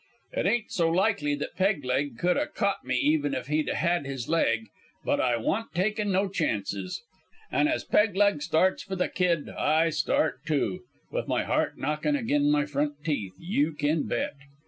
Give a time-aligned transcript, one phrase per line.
[0.33, 4.03] "It ain't so likely that Peg leg could 'a' caught me even if he'd had
[4.07, 4.65] his leg,
[5.05, 7.03] but I wa'n't takin' no chances.
[7.51, 10.79] An' as Peg leg starts for the kid I start, too
[11.11, 14.33] with my heart knockin' agin my front teeth, you can bet.